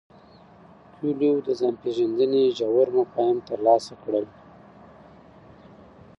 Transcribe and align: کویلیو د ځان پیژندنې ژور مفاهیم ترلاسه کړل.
کویلیو 0.95 1.35
د 1.47 1.49
ځان 1.59 1.75
پیژندنې 1.83 2.43
ژور 2.57 2.87
مفاهیم 2.97 3.37
ترلاسه 3.49 3.93
کړل. 4.03 4.25